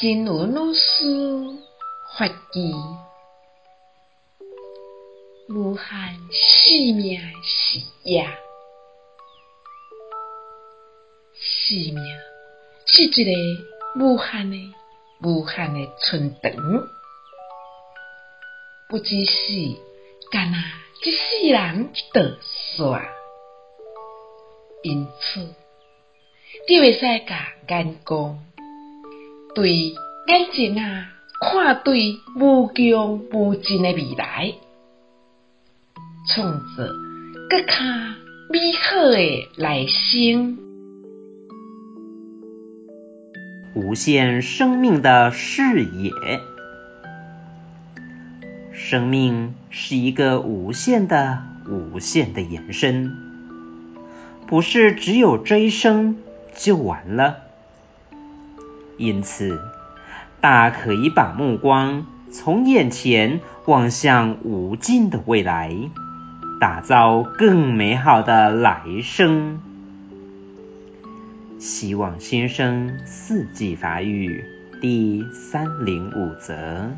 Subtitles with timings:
[0.00, 1.04] 真如老师
[2.16, 2.72] 法语，
[5.52, 5.84] 无限
[6.30, 8.24] 生命的视野，
[11.34, 11.96] 生命
[12.86, 13.30] 是一个
[13.98, 14.56] 无限的、
[15.20, 16.54] 无限的春长，
[18.88, 19.32] 不只是
[20.30, 20.58] 干那
[21.02, 22.38] 一世人着
[22.76, 23.04] 煞，
[24.84, 25.40] 因此，
[26.68, 28.44] 你会使甲眼光。
[29.54, 29.72] 对
[30.26, 34.54] 眼睛啊看对无穷无尽的未来，
[36.28, 36.84] 创造
[37.48, 37.74] 更加
[38.50, 40.58] 美好的来生。
[43.74, 46.12] 无限生命的视野，
[48.72, 53.12] 生命是一个无限的、无限的延伸，
[54.46, 56.16] 不是只有这一生
[56.54, 57.47] 就完了。
[58.98, 59.60] 因此，
[60.40, 65.72] 大可以把目光从眼前望向无尽的未来，
[66.60, 69.60] 打造更美好的来生。
[71.58, 74.44] 希望先生四季法语
[74.80, 76.90] 第三零五则。